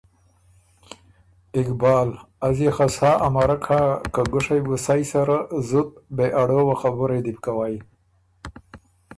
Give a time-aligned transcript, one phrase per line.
[1.59, 2.09] اقبال:
[2.47, 3.81] از يې خه سا امرک هۀ
[4.13, 7.75] که ګُوشئ بُو سئ سره زُت بې اړووه خبُرئ دی بو کوئ۔